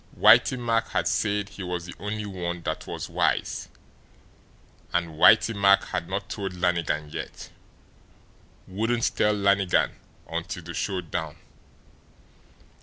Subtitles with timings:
[0.17, 3.69] Whitey Mack had said he was the only one that was wise
[4.91, 7.51] and Whitey Mack had not told Lannigan yet,
[8.67, 9.91] wouldn't tell Lannigan
[10.27, 11.37] until the show down.